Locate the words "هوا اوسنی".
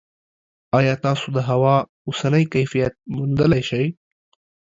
1.49-2.43